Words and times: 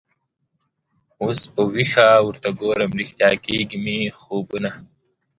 اوس 1.23 1.39
په 1.53 1.61
ویښه 1.73 2.07
ورته 2.27 2.49
ګورم 2.59 2.91
ریشتیا 2.99 3.29
کیږي 3.45 3.77
مي 3.83 3.97
خوبونه 4.19 4.69